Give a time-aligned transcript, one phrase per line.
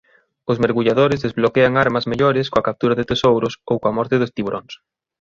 [0.51, 4.73] Os mergulladores desbloquean armas mellores coa captura de tesouros ou coa morte de tiburóns.